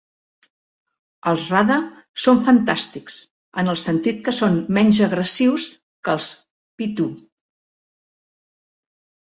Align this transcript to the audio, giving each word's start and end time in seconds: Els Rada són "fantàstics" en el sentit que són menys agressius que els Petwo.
Els 1.31 1.43
Rada 1.55 1.75
són 2.23 2.39
"fantàstics" 2.47 3.17
en 3.63 3.69
el 3.75 3.79
sentit 3.83 4.23
que 4.29 4.35
són 4.39 4.57
menys 4.79 5.03
agressius 5.09 5.69
que 6.09 6.17
els 6.17 6.31
Petwo. 6.81 7.09